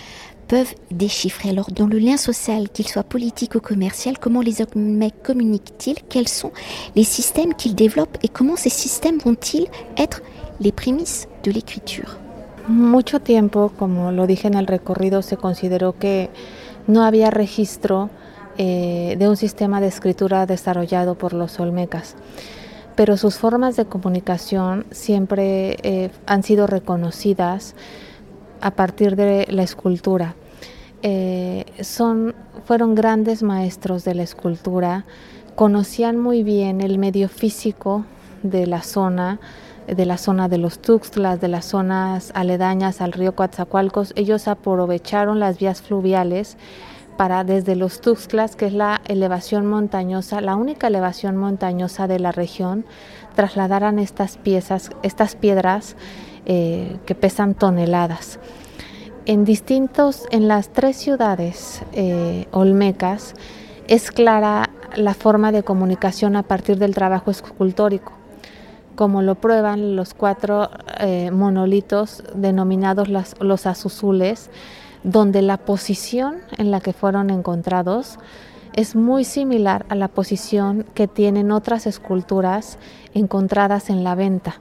peuvent 0.49 0.75
déchiffrer. 0.91 1.51
Alors 1.51 1.71
dans 1.71 1.87
le 1.87 1.99
lien 1.99 2.17
social, 2.17 2.69
qu'il 2.71 2.89
soit 2.89 3.05
politique 3.05 3.55
ou 3.55 3.61
commercial, 3.61 4.19
comment 4.19 4.41
les 4.41 4.63
Olmecs 4.63 5.23
communiquent-ils? 5.23 5.99
Quels 6.09 6.29
sont 6.29 6.53
les 6.97 7.05
systèmes 7.05 7.55
qu'ils 7.55 7.75
développent? 7.75 8.19
Et 8.23 8.29
comment 8.29 8.57
ces 8.57 8.71
systèmes 8.71 9.19
vont-ils 9.19 9.67
être 9.97 10.23
les 10.61 10.73
prémices 10.73 11.29
de 11.45 11.51
l'écriture? 11.51 12.19
Mucho 12.69 13.19
tiempo, 13.21 13.73
como 13.79 14.13
lo 14.13 14.27
dije 14.27 14.47
en 14.47 14.53
el 14.53 14.67
recorrido, 14.67 15.23
se 15.23 15.39
consideró 15.39 15.95
que 15.99 16.29
no 16.87 17.03
había 17.03 17.31
registro 17.31 18.11
eh, 18.59 19.17
de 19.19 19.27
un 19.27 19.39
sistema 19.39 19.81
de 19.81 19.87
escritura 19.87 20.45
desarrollado 20.45 21.15
por 21.15 21.33
los 21.33 21.59
olmecas, 21.61 22.15
pero 22.95 23.17
sus 23.17 23.39
formas 23.39 23.77
de 23.77 23.87
comunicación 23.87 24.85
siempre 24.91 25.79
eh, 25.83 26.11
han 26.27 26.43
sido 26.43 26.67
reconocidas 26.67 27.75
a 28.61 28.73
partir 28.73 29.17
de 29.17 29.47
la 29.49 29.63
escultura. 29.63 30.35
Eh, 31.03 31.65
son, 31.81 32.35
fueron 32.67 32.95
grandes 32.95 33.43
maestros 33.43 34.05
de 34.05 34.15
la 34.15 34.25
escultura, 34.25 35.07
conocían 35.55 36.19
muy 36.19 36.43
bien 36.43 36.83
el 36.83 36.99
medio 36.99 37.31
físico 37.31 38.05
de 38.43 38.67
la 38.67 38.83
zona, 38.83 39.41
de 39.95 40.07
la 40.07 40.19
zona 40.19 40.49
de 40.49 40.59
los 40.59 40.81
Tuxtlas, 40.81 41.41
de 41.41 41.49
las 41.49 41.65
zonas 41.65 42.31
aledañas 42.35 43.01
al 43.01 43.13
río 43.13 43.35
Coatzacoalcos, 43.35 44.13
ellos 44.17 44.49
aprovecharon 44.49 45.41
las 45.41 45.59
vías 45.59 45.83
fluviales 45.83 46.57
para 47.17 47.43
desde 47.43 47.75
los 47.75 48.01
Tuxtlas, 48.01 48.55
que 48.55 48.67
es 48.67 48.73
la 48.73 49.01
elevación 49.07 49.67
montañosa, 49.67 50.41
la 50.41 50.57
única 50.57 50.87
elevación 50.87 51.37
montañosa 51.37 52.07
de 52.07 52.21
la 52.21 52.33
región, 52.33 52.85
trasladaran 53.35 53.99
estas 53.99 54.37
piezas, 54.37 54.91
estas 55.03 55.35
piedras 55.35 55.97
eh, 56.47 56.99
que 57.07 57.15
pesan 57.15 57.55
toneladas. 57.55 58.39
En 59.27 59.45
distintos, 59.45 60.27
en 60.31 60.49
las 60.49 60.69
tres 60.71 60.97
ciudades 60.97 61.83
eh, 61.93 62.47
olmecas, 62.53 63.35
es 63.89 64.11
clara 64.11 64.71
la 64.95 65.15
forma 65.15 65.51
de 65.51 65.63
comunicación 65.63 66.37
a 66.37 66.43
partir 66.43 66.79
del 66.79 66.95
trabajo 66.95 67.31
escultórico 67.31 68.18
como 68.99 69.23
lo 69.23 69.37
prueban 69.37 69.95
los 69.95 70.13
cuatro 70.13 70.71
eh, 70.99 71.31
monolitos 71.31 72.25
denominados 72.35 73.07
los 73.09 73.67
azuzules, 73.67 74.51
donde 75.05 75.41
la 75.41 75.57
posición 75.57 76.39
en 76.57 76.73
la 76.73 76.81
que 76.81 76.93
fueron 76.93 77.31
encontrados 77.31 78.19
es 78.73 78.97
muy 78.97 79.23
similar 79.23 79.87
a 79.89 79.95
la 79.95 80.09
posición 80.09 80.85
que 80.95 81.07
tienen 81.07 81.53
otras 81.53 81.87
esculturas 81.87 82.77
encontradas 83.15 83.89
en 83.89 84.03
la 84.03 84.17
venta. 84.17 84.57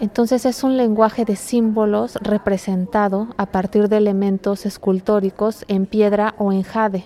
Entonces 0.00 0.44
es 0.44 0.64
un 0.64 0.76
lenguaje 0.76 1.24
de 1.24 1.36
símbolos 1.36 2.16
representado 2.16 3.28
a 3.36 3.46
partir 3.46 3.88
de 3.88 3.98
elementos 3.98 4.66
escultóricos 4.66 5.64
en 5.68 5.86
piedra 5.86 6.34
o 6.38 6.50
en 6.50 6.64
jade. 6.64 7.04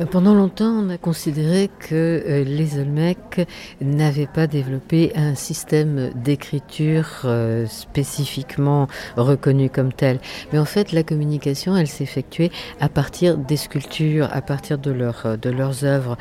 Euh, 0.00 0.06
pendant 0.06 0.34
longtemps, 0.34 0.70
on 0.70 0.88
a 0.88 0.96
considéré 0.96 1.70
que 1.78 2.22
euh, 2.26 2.44
les 2.44 2.78
Olmecs 2.78 3.46
n'avaient 3.80 4.26
pas 4.26 4.46
développé 4.46 5.12
un 5.14 5.34
système 5.34 6.10
d'écriture 6.14 7.22
euh, 7.24 7.66
spécifiquement 7.66 8.88
reconnu 9.16 9.68
comme 9.68 9.92
tel. 9.92 10.18
Mais 10.52 10.58
en 10.58 10.64
fait, 10.64 10.92
la 10.92 11.02
communication, 11.02 11.76
elle 11.76 11.88
s'effectuait 11.88 12.50
à 12.80 12.88
partir 12.88 13.36
des 13.36 13.56
sculptures, 13.56 14.28
à 14.32 14.40
partir 14.40 14.78
de, 14.78 14.90
leur, 14.90 15.36
de 15.40 15.50
leurs 15.50 15.84
œuvres. 15.84 16.16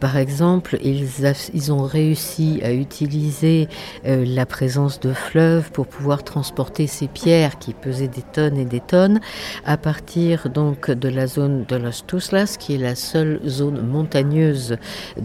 par 0.00 0.16
exemple, 0.16 0.78
ils, 0.82 1.08
ils 1.54 1.72
ont 1.72 1.82
réussi 1.82 2.60
à 2.62 2.72
utiliser 2.72 3.68
la 4.04 4.46
présence 4.46 5.00
de 5.00 5.12
fleuves 5.12 5.70
pour 5.70 5.86
pouvoir 5.86 6.24
transporter 6.24 6.86
ces 6.86 7.08
pierres 7.08 7.58
qui 7.58 7.74
pesaient 7.74 8.08
des 8.08 8.22
tonnes 8.22 8.56
et 8.56 8.64
des 8.64 8.80
tonnes 8.80 9.20
à 9.64 9.76
partir 9.76 10.48
donc 10.50 10.90
de 10.90 11.08
la 11.08 11.26
zone 11.26 11.64
de 11.66 11.76
Los 11.76 12.04
Tuslas, 12.06 12.56
qui 12.58 12.74
est 12.74 12.78
la 12.78 12.94
seule 12.94 13.21
zone 13.46 13.80
montagneuse 13.80 14.76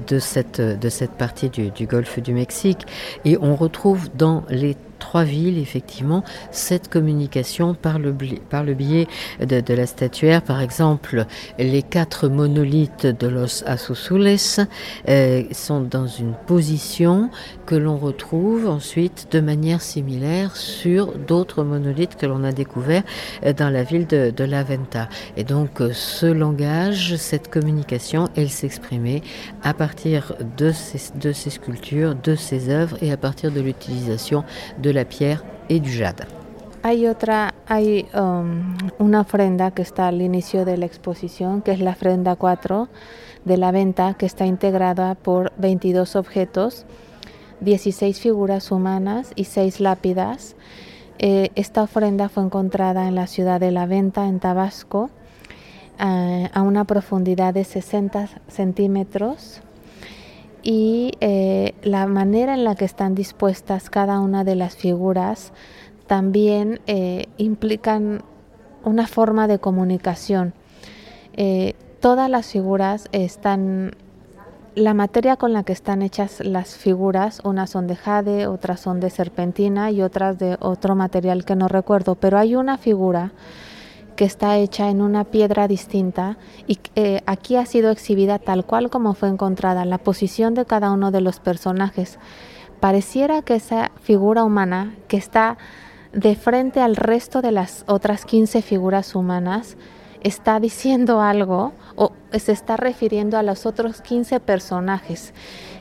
de 0.08 0.20
cette, 0.20 0.62
de 0.62 0.89
cette 0.89 1.12
partie 1.12 1.50
du, 1.50 1.70
du 1.70 1.86
golfe 1.86 2.20
du 2.20 2.34
Mexique. 2.34 2.86
Et 3.25 3.38
on 3.42 3.56
retrouve 3.56 4.10
dans 4.16 4.44
les 4.50 4.75
trois 4.98 5.24
villes, 5.24 5.58
effectivement, 5.58 6.24
cette 6.51 6.89
communication 6.89 7.74
par 7.74 8.00
le, 8.00 8.12
biais 8.12 9.08
de, 9.39 9.74
la 9.74 9.86
statuaire. 9.86 10.42
Par 10.42 10.62
exemple, 10.62 11.25
les 11.60 11.84
quatre 11.84 12.27
monolithes 12.27 13.06
de 13.08 13.27
los 13.27 13.63
Azuzules 13.66 14.38
euh, 15.08 15.44
sont 15.51 15.82
dans 15.82 16.08
une 16.08 16.34
position 16.46 17.30
que 17.66 17.75
l'on 17.75 17.98
retrouve 17.98 18.68
ensuite 18.68 19.27
de 19.32 19.39
manière 19.39 19.82
similaire 19.82 20.56
sur 20.56 21.13
d'autres 21.18 21.63
monolithes 21.63 22.16
que 22.16 22.25
l'on 22.25 22.44
a 22.44 22.51
découverts 22.51 23.04
euh, 23.46 23.54
dans 23.54 23.70
la 23.70 23.84
ville 23.84 24.08
de, 24.08 24.32
de 24.36 24.44
La 24.44 24.63
Venta. 24.63 25.10
Et 25.36 25.44
donc, 25.44 25.82
euh, 25.82 25.92
ce 25.94 26.25
langage, 26.25 27.16
cette 27.18 27.50
communication, 27.50 28.30
elle 28.36 28.50
s'exprimait 28.50 29.22
à 29.63 29.74
partir 29.74 30.34
de 30.58 30.72
ces, 30.72 31.18
de 31.18 31.32
ces 31.32 31.50
sculptures, 31.50 32.16
de 32.16 32.36
ces 32.36 32.70
œuvres 32.70 32.98
et 33.01 33.12
à 33.12 33.18
partir 33.18 33.51
de 33.51 33.62
l'utilisation 33.62 34.44
de 34.82 34.87
de 34.88 34.94
la 34.94 35.06
pierre 35.06 35.44
et 35.70 35.79
du 35.79 35.89
jade. 35.89 36.25
Hay 36.84 37.08
otra, 37.08 37.53
hay 37.67 38.08
um, 38.13 38.77
una 38.98 39.22
ofrenda 39.22 39.72
que 39.72 39.82
está 39.82 40.08
al 40.08 40.22
inicio 40.22 40.63
de 40.63 40.77
la 40.77 40.86
exposición, 40.86 41.62
que 41.62 41.72
es 41.72 41.82
la 41.82 41.91
ofrenda 41.91 42.36
4 42.36 42.88
de 43.44 43.58
la 43.58 43.72
venta, 43.72 44.13
que 44.13 44.25
está 44.25 44.46
integrada 44.46 45.15
por 45.15 45.51
22 45.58 46.15
objetos, 46.15 46.86
16 47.60 48.20
figuras 48.20 48.72
humanas 48.72 49.32
y 49.36 49.46
6 49.46 49.82
lápidas. 49.82 50.56
Eh, 51.20 51.50
esta 51.56 51.84
ofrenda 51.84 52.29
fue 52.29 52.44
encontrada 52.44 53.08
en 53.08 53.15
la 53.15 53.27
ciudad 53.27 53.60
de 53.60 53.72
La 53.72 53.86
Venta, 53.86 54.27
en 54.27 54.39
Tabasco, 54.39 55.10
eh, 56.00 56.50
a 56.53 56.62
una 56.62 56.86
profundidad 56.86 57.53
de 57.53 57.63
60 57.63 58.29
centímetros 58.48 59.62
y 60.69 61.13
eh, 61.21 61.75
la 61.81 62.07
manera 62.07 62.53
en 62.53 62.65
la 62.65 62.75
que 62.75 62.83
están 62.83 63.15
dispuestas 63.15 63.89
cada 63.89 64.19
una 64.19 64.43
de 64.43 64.55
las 64.55 64.75
figuras 64.75 65.53
también 66.07 66.81
eh, 66.88 67.27
implican 67.38 68.21
una 68.83 69.07
forma 69.07 69.47
de 69.47 69.59
comunicación. 69.59 70.53
Eh, 71.38 71.75
todas 72.01 72.29
las 72.29 72.51
figuras 72.51 73.07
están, 73.13 73.95
la 74.75 74.93
materia 74.93 75.38
con 75.38 75.53
la 75.53 75.63
que 75.63 75.71
están 75.71 76.01
hechas 76.01 76.41
las 76.41 76.75
figuras, 76.75 77.39
unas 77.45 77.69
son 77.69 77.88
de 77.88 77.95
jade, 77.95 78.47
otras 78.47 78.81
son 78.81 79.00
de 79.00 79.09
serpentina 79.09 79.89
y 79.91 80.01
otras 80.01 80.38
de 80.38 80.57
otro 80.59 80.95
material 80.95 81.45
que 81.45 81.55
no 81.55 81.69
recuerdo, 81.69 82.15
pero 82.15 82.38
hay 82.38 82.57
una 82.57 82.77
figura 82.77 83.31
que 84.17 84.25
está 84.25 84.57
hecha 84.57 84.89
en 84.89 85.01
una 85.01 85.24
piedra 85.24 85.69
distinta 85.69 86.38
y 86.65 86.79
eh, 86.95 87.21
aquí 87.25 87.55
ha 87.55 87.65
sido 87.65 87.91
exhibida 87.91 88.39
tal 88.39 88.65
cual 88.65 88.89
como 88.89 89.13
fue 89.13 89.29
encontrada, 89.29 89.86
la 89.86 90.00
posición 90.00 90.55
de 90.55 90.65
cada 90.65 90.91
uno 90.91 91.12
de 91.12 91.21
los 91.21 91.39
personajes. 91.39 92.19
Pareciera 92.81 93.41
que 93.43 93.55
esa 93.55 93.91
figura 94.01 94.43
humana 94.43 94.95
que 95.07 95.15
está 95.15 95.57
de 96.12 96.36
frente 96.36 96.81
al 96.81 96.95
resto 96.95 97.41
de 97.41 97.51
las 97.51 97.86
otras 97.88 98.25
15 98.25 98.62
figuras 98.62 99.15
humanas 99.15 99.77
está 100.21 100.59
diciendo 100.59 101.21
algo 101.21 101.74
o 101.95 102.12
se 102.33 102.51
está 102.51 102.75
refiriendo 102.75 103.38
a 103.38 103.43
los 103.43 103.65
otros 103.65 104.01
15 104.01 104.39
personajes. 104.39 105.33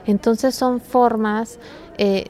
Entonces 0.04 0.54
son 0.54 0.80
formas 0.80 1.58
eh, 1.96 2.26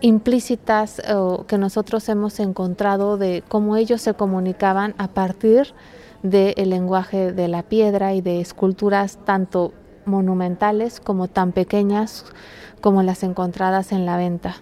implícitas 0.00 1.02
o 1.14 1.44
que 1.46 1.58
nosotros 1.58 2.08
hemos 2.08 2.40
encontrado 2.40 3.16
de 3.16 3.42
cómo 3.48 3.76
ellos 3.76 4.00
se 4.00 4.14
comunicaban 4.14 4.94
a 4.98 5.08
partir 5.08 5.74
del 6.22 6.70
lenguaje 6.70 7.32
de 7.32 7.48
la 7.48 7.62
piedra 7.62 8.14
y 8.14 8.20
de 8.20 8.40
esculturas 8.40 9.18
tanto 9.24 9.72
monumentales 10.04 11.00
como 11.00 11.28
tan 11.28 11.52
pequeñas 11.52 12.24
como 12.80 13.02
las 13.02 13.22
encontradas 13.22 13.92
en 13.92 14.06
la 14.06 14.16
venta. 14.16 14.56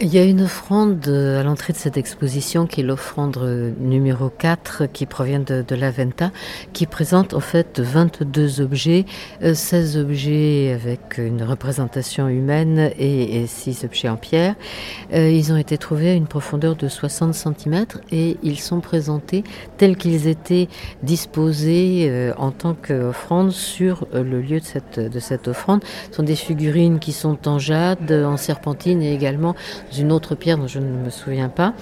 Il 0.00 0.12
y 0.12 0.18
a 0.18 0.24
une 0.24 0.40
offrande 0.40 1.06
à 1.06 1.42
l'entrée 1.44 1.74
de 1.74 1.78
cette 1.78 1.96
exposition 1.96 2.66
qui 2.66 2.80
est 2.80 2.84
l'offrande 2.84 3.36
numéro 3.78 4.30
4 4.30 4.86
qui 4.86 5.06
provient 5.06 5.38
de, 5.38 5.74
la 5.74 5.90
Venta, 5.90 6.32
qui 6.72 6.86
présente 6.86 7.34
en 7.34 7.40
fait 7.40 7.78
22 7.78 8.60
objets, 8.62 9.04
16 9.42 9.96
euh, 9.96 10.02
objets 10.02 10.72
avec 10.74 11.18
une 11.18 11.44
représentation 11.44 12.28
humaine 12.28 12.90
et, 12.98 13.46
6 13.46 13.84
objets 13.84 14.08
en 14.08 14.16
pierre. 14.16 14.56
Euh, 15.12 15.30
ils 15.30 15.52
ont 15.52 15.56
été 15.56 15.78
trouvés 15.78 16.10
à 16.10 16.14
une 16.14 16.26
profondeur 16.26 16.74
de 16.74 16.88
60 16.88 17.34
cm 17.34 17.86
et 18.10 18.38
ils 18.42 18.58
sont 18.58 18.80
présentés 18.80 19.44
tels 19.76 19.96
qu'ils 19.96 20.26
étaient 20.26 20.68
disposés 21.02 22.06
euh, 22.08 22.32
en 22.38 22.50
tant 22.50 22.74
qu'offrande 22.74 23.52
sur 23.52 24.08
le 24.12 24.40
lieu 24.40 24.58
de 24.58 24.64
cette, 24.64 24.98
de 24.98 25.20
cette 25.20 25.46
offrande. 25.46 25.84
Ce 26.10 26.16
sont 26.16 26.22
des 26.24 26.34
figurines 26.34 26.98
qui 26.98 27.12
sont 27.12 27.46
en 27.46 27.58
jade, 27.58 28.10
en 28.10 28.36
serpentine 28.36 29.00
et 29.02 29.12
également 29.12 29.54
une 29.98 30.12
autre 30.12 30.34
pierre 30.34 30.58
dont 30.58 30.66
je 30.66 30.78
ne 30.78 30.90
me 30.90 31.10
souviens 31.10 31.48
pas. 31.48 31.74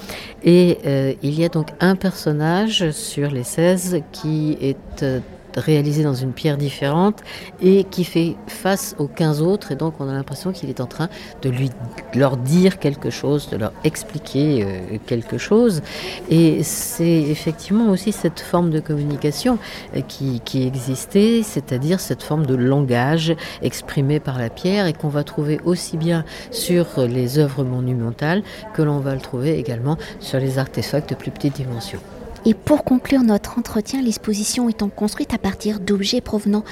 Et 0.42 0.78
euh, 0.86 1.14
il 1.22 1.38
y 1.38 1.44
a 1.44 1.48
donc 1.48 1.68
un 1.80 1.96
personnage 1.96 2.90
sur 2.90 3.30
les 3.30 3.44
16 3.44 4.02
qui 4.12 4.56
est 4.60 5.02
euh, 5.02 5.20
réalisé 5.56 6.02
dans 6.02 6.14
une 6.14 6.32
pierre 6.32 6.56
différente 6.56 7.20
et 7.62 7.84
qui 7.84 8.04
fait 8.04 8.36
face 8.46 8.94
aux 8.98 9.06
15 9.06 9.42
autres. 9.42 9.72
Et 9.72 9.76
donc, 9.76 9.94
on 10.00 10.08
a 10.08 10.12
l'impression 10.12 10.52
qu'il 10.52 10.68
est 10.68 10.80
en 10.80 10.86
train 10.86 11.08
de 11.42 11.50
lui, 11.50 11.70
leur 12.14 12.36
dire 12.36 12.78
quelque 12.78 13.10
chose, 13.10 13.48
de 13.48 13.56
leur 13.56 13.72
expliquer 13.84 14.64
euh, 14.64 14.98
quelque 15.06 15.38
chose. 15.38 15.82
Et 16.30 16.62
c'est 16.62 17.22
effectivement 17.22 17.90
aussi 17.90 18.12
cette 18.12 18.40
forme 18.40 18.70
de 18.70 18.80
communication 18.80 19.58
euh, 19.96 20.00
qui, 20.00 20.40
qui 20.40 20.66
existait, 20.66 21.42
c'est-à-dire 21.42 22.00
cette 22.00 22.22
forme 22.22 22.46
de 22.46 22.54
langage 22.54 23.34
exprimé 23.62 24.20
par 24.20 24.38
la 24.38 24.50
pierre 24.50 24.86
et 24.86 24.92
qu'on 24.92 25.08
va 25.08 25.24
trouver 25.24 25.60
aussi 25.64 25.96
bien 25.96 26.24
sur 26.50 26.86
les 27.06 27.38
œuvres 27.38 27.64
monumentales 27.64 28.42
que 28.74 28.82
l'on 28.82 28.98
va 28.98 29.14
le 29.14 29.20
trouver 29.20 29.58
également 29.58 29.96
sur 30.20 30.38
les 30.38 30.58
artefacts 30.58 31.10
de 31.10 31.14
plus 31.14 31.30
petite 31.30 31.56
dimension. 31.56 32.00
Et 32.46 32.54
pour 32.54 32.84
conclure 32.84 33.22
notre 33.22 33.58
entretien, 33.58 34.00
l'exposition 34.00 34.68
étant 34.68 34.88
construite 34.88 35.34
à 35.34 35.38
partir 35.38 35.78
d'objets 35.78 36.20
provenant 36.20 36.64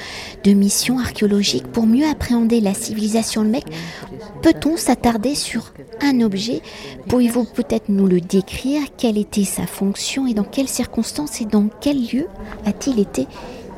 de 0.44 0.52
missions 0.52 0.98
archéologiques 0.98 1.66
pour 1.66 1.86
mieux 1.86 2.06
appréhender 2.06 2.60
la 2.60 2.74
civilisation 2.74 3.44
mec, 3.44 3.64
peut-on 4.42 4.76
s'attarder 4.76 5.34
sur 5.34 5.72
un 6.00 6.20
objet? 6.20 6.62
Pouvez-vous 7.08 7.44
peut-être 7.44 7.88
nous 7.88 8.06
le 8.06 8.20
décrire? 8.20 8.82
Quelle 8.96 9.18
était 9.18 9.44
sa 9.44 9.66
fonction 9.66 10.26
et 10.26 10.34
dans 10.34 10.44
quelles 10.44 10.68
circonstances 10.68 11.40
et 11.40 11.44
dans 11.44 11.68
quel 11.80 11.98
lieu 11.98 12.26
a-t-il 12.64 12.98
été 12.98 13.26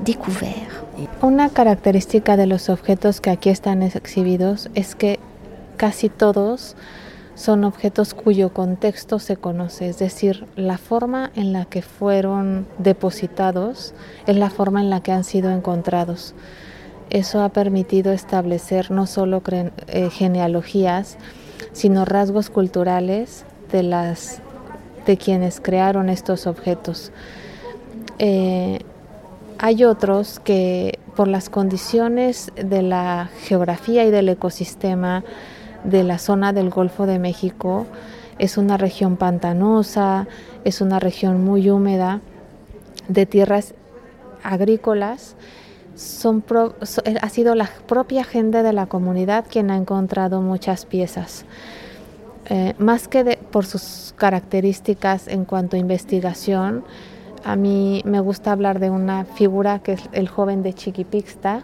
découvert? 0.04 0.85
Una 1.23 1.49
característica 1.49 2.37
de 2.37 2.47
los 2.47 2.68
objetos 2.68 3.20
que 3.20 3.30
aquí 3.30 3.49
están 3.49 3.82
exhibidos 3.82 4.68
es 4.75 4.94
que 4.94 5.18
casi 5.76 6.11
todos 6.11 6.76
son 7.40 7.64
objetos 7.64 8.12
cuyo 8.12 8.52
contexto 8.52 9.18
se 9.18 9.38
conoce, 9.38 9.88
es 9.88 9.99
decir, 9.99 10.47
la 10.56 10.76
forma 10.76 11.30
en 11.35 11.54
la 11.54 11.64
que 11.64 11.80
fueron 11.80 12.66
depositados 12.76 13.94
es 14.26 14.37
la 14.37 14.50
forma 14.50 14.82
en 14.82 14.90
la 14.90 15.02
que 15.02 15.12
han 15.12 15.25
sido 15.25 15.50
encontrados. 15.50 16.35
Eso 17.09 17.42
ha 17.42 17.49
permitido 17.49 18.12
establecer 18.12 18.90
no 18.90 19.06
solo 19.06 19.42
eh, 19.49 20.11
genealogías, 20.11 21.16
sino 21.73 22.04
rasgos 22.04 22.50
culturales 22.50 23.47
de, 23.73 23.85
las, 23.85 24.42
de 25.06 25.16
quienes 25.16 25.62
crearon 25.62 26.10
estos 26.10 26.47
objetos. 26.47 27.10
Eh, 28.19 28.80
hay 29.56 29.84
otros 29.84 30.41
que 30.41 30.99
por 31.17 31.26
las 31.26 31.49
condiciones 31.49 32.52
de 32.54 32.82
la 32.82 33.30
geografía 33.45 34.04
y 34.04 34.10
del 34.10 34.28
ecosistema, 34.28 35.25
de 35.84 36.04
la 36.04 36.19
zona 36.19 36.52
del 36.52 36.71
Golfo 36.71 37.06
de 37.06 37.19
México. 37.19 37.86
Es 38.38 38.56
una 38.56 38.76
región 38.76 39.16
pantanosa, 39.16 40.26
es 40.64 40.80
una 40.80 40.99
región 40.99 41.45
muy 41.45 41.71
húmeda, 41.71 42.21
de 43.08 43.26
tierras 43.26 43.75
agrícolas. 44.43 45.36
Son 45.95 46.43
eh, 47.04 47.16
ha 47.21 47.28
sido 47.28 47.54
la 47.54 47.69
propia 47.86 48.25
gente 48.25 48.62
de 48.62 48.73
la 48.73 48.86
comunidad 48.86 49.45
quien 49.49 49.71
ha 49.71 49.76
encontrado 49.76 50.40
muchas 50.40 50.86
piezas. 50.86 51.45
Eh, 52.47 52.75
más 52.78 53.06
que 53.06 53.38
por 53.50 53.66
sus 53.66 54.14
características 54.16 55.28
en 55.28 55.45
cuanto 55.45 55.76
a 55.76 55.78
investigación, 55.78 56.84
a 57.45 57.56
mí 57.56 58.02
me 58.04 58.21
gusta 58.21 58.52
hablar 58.52 58.80
de 58.80 58.90
una 58.90 59.25
figura 59.25 59.78
que 59.78 59.93
es 59.93 60.02
el 60.12 60.28
joven 60.28 60.62
de 60.62 60.75
Chiquipixta, 60.75 61.62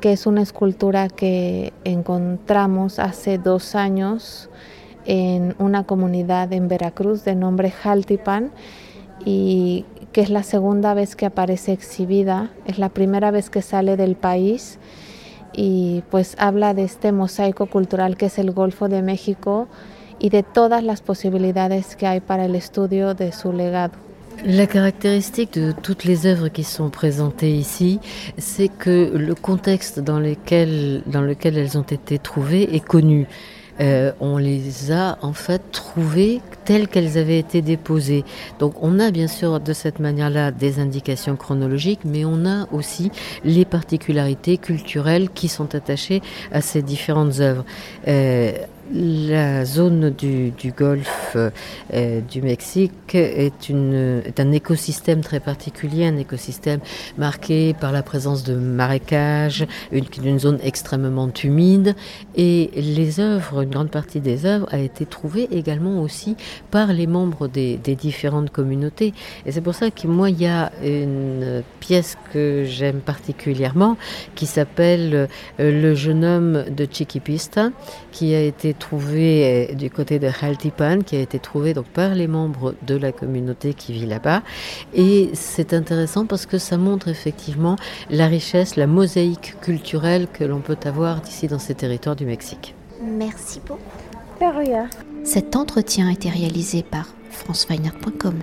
que 0.00 0.12
es 0.12 0.26
una 0.26 0.42
escultura 0.42 1.08
que 1.08 1.72
encontramos 1.84 2.98
hace 2.98 3.38
dos 3.38 3.74
años 3.74 4.48
en 5.04 5.54
una 5.58 5.84
comunidad 5.84 6.52
en 6.52 6.68
Veracruz 6.68 7.24
de 7.24 7.34
nombre 7.34 7.70
Jaltipan 7.70 8.50
y 9.24 9.84
que 10.12 10.22
es 10.22 10.30
la 10.30 10.42
segunda 10.42 10.94
vez 10.94 11.16
que 11.16 11.26
aparece 11.26 11.72
exhibida, 11.72 12.50
es 12.66 12.78
la 12.78 12.88
primera 12.88 13.30
vez 13.30 13.50
que 13.50 13.62
sale 13.62 13.96
del 13.96 14.16
país 14.16 14.78
y 15.52 16.02
pues 16.10 16.34
habla 16.38 16.74
de 16.74 16.84
este 16.84 17.12
mosaico 17.12 17.66
cultural 17.66 18.16
que 18.16 18.26
es 18.26 18.38
el 18.38 18.50
Golfo 18.52 18.88
de 18.88 19.02
México 19.02 19.68
y 20.18 20.30
de 20.30 20.42
todas 20.42 20.82
las 20.82 21.00
posibilidades 21.00 21.96
que 21.96 22.06
hay 22.06 22.20
para 22.20 22.44
el 22.44 22.54
estudio 22.54 23.14
de 23.14 23.32
su 23.32 23.52
legado. 23.52 24.09
La 24.46 24.66
caractéristique 24.66 25.58
de 25.58 25.72
toutes 25.72 26.04
les 26.04 26.26
œuvres 26.26 26.48
qui 26.48 26.64
sont 26.64 26.88
présentées 26.88 27.52
ici, 27.52 28.00
c'est 28.38 28.68
que 28.68 29.12
le 29.14 29.34
contexte 29.34 30.00
dans 30.00 30.18
lequel, 30.18 31.02
elles 31.44 31.78
ont 31.78 31.82
été 31.82 32.18
trouvées 32.18 32.74
est 32.74 32.84
connu. 32.84 33.26
Euh, 33.80 34.12
on 34.20 34.38
les 34.38 34.92
a 34.92 35.18
en 35.20 35.34
fait 35.34 35.60
trouvées 35.72 36.40
telles 36.64 36.88
qu'elles 36.88 37.18
avaient 37.18 37.38
été 37.38 37.60
déposées. 37.60 38.24
Donc 38.58 38.74
on 38.82 38.98
a 38.98 39.10
bien 39.10 39.26
sûr 39.26 39.60
de 39.60 39.72
cette 39.74 40.00
manière-là 40.00 40.52
des 40.52 40.80
indications 40.80 41.36
chronologiques, 41.36 42.00
mais 42.04 42.24
on 42.24 42.46
a 42.46 42.66
aussi 42.72 43.10
les 43.44 43.66
particularités 43.66 44.56
culturelles 44.56 45.28
qui 45.30 45.48
sont 45.48 45.74
attachées 45.74 46.22
à 46.50 46.62
ces 46.62 46.82
différentes 46.82 47.40
œuvres. 47.40 47.64
Euh, 48.08 48.52
la 48.92 49.64
zone 49.64 50.10
du, 50.10 50.52
golfe 50.76 51.36
euh, 51.36 52.20
du 52.20 52.42
Mexique 52.42 53.14
est, 53.14 53.70
un 53.70 54.52
écosystème 54.52 55.20
très 55.20 55.40
particulier, 55.40 56.06
un 56.06 56.16
écosystème 56.16 56.80
marqué 57.16 57.74
par 57.74 57.92
la 57.92 58.02
présence 58.02 58.42
de 58.42 58.54
marécages, 58.54 59.66
une, 59.92 60.04
une 60.24 60.38
zone 60.38 60.58
extrêmement 60.62 61.30
humide. 61.42 61.94
Et 62.36 62.70
les 62.74 63.20
œuvres, 63.20 63.62
une 63.62 63.70
grande 63.70 63.90
partie 63.90 64.20
des 64.20 64.46
œuvres 64.46 64.66
a 64.70 64.78
été 64.78 65.06
trouvée 65.06 65.48
également 65.52 66.00
aussi 66.00 66.36
par 66.70 66.92
les 66.92 67.06
membres 67.06 67.48
des, 67.48 67.76
des 67.76 67.94
différentes 67.94 68.50
communautés. 68.50 69.14
Et 69.46 69.52
c'est 69.52 69.60
pour 69.60 69.74
ça 69.74 69.90
que 69.90 70.06
moi, 70.06 70.30
il 70.30 70.40
y 70.40 70.46
a 70.46 70.72
une 70.82 71.62
pièce 71.78 72.16
que 72.32 72.64
j'aime 72.66 73.00
particulièrement 73.00 73.96
qui 74.34 74.46
s'appelle 74.46 75.14
euh, 75.14 75.26
Le 75.58 75.94
jeune 75.94 76.24
homme 76.24 76.64
de 76.70 76.86
Chiquipista, 76.90 77.70
qui 78.12 78.34
a 78.34 78.42
été 78.42 78.74
trouvé 78.80 79.68
euh, 79.70 79.74
du 79.74 79.90
côté 79.90 80.18
de 80.18 80.28
Jaltipan, 80.28 81.02
qui 81.06 81.14
a 81.14 81.20
été 81.20 81.38
trouvé 81.38 81.72
donc 81.72 81.86
par 81.86 82.16
les 82.16 82.26
membres 82.26 82.74
de 82.84 82.96
la 82.96 83.12
communauté 83.12 83.74
qui 83.74 83.92
vit 83.92 84.06
là-bas. 84.06 84.42
Et 84.92 85.30
c'est 85.34 85.72
intéressant 85.72 86.26
parce 86.26 86.46
que 86.46 86.58
ça 86.58 86.76
montre 86.76 87.06
effectivement 87.06 87.76
la 88.10 88.26
richesse, 88.26 88.74
la 88.74 88.88
mosaïque 88.88 89.54
culturelle 89.60 90.26
que 90.32 90.42
l'on 90.42 90.58
peut 90.58 90.78
avoir 90.84 91.22
ici 91.28 91.46
dans 91.46 91.60
ces 91.60 91.76
territoires 91.76 92.16
du 92.16 92.26
Mexique. 92.26 92.74
Merci 93.00 93.60
beaucoup. 93.64 93.80
Cet 95.22 95.54
entretien 95.54 96.08
a 96.08 96.12
été 96.12 96.30
réalisé 96.30 96.82
par 96.82 97.08
franceweiner.com. 97.30 98.40